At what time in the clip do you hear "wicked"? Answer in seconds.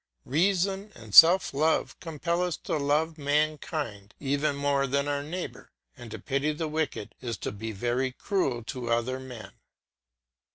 6.67-7.13